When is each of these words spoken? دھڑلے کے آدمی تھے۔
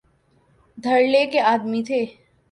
دھڑلے 0.77 1.25
کے 1.31 1.39
آدمی 1.53 1.81
تھے۔ 1.87 2.01